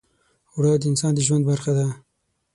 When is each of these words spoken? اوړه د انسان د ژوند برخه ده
اوړه 0.53 0.71
د 0.81 0.83
انسان 0.91 1.11
د 1.15 1.19
ژوند 1.27 1.43
برخه 1.49 1.71
ده 1.77 1.87